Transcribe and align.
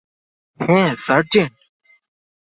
হ্যা, 0.59 0.83
সার্জেন্ট! 1.05 1.53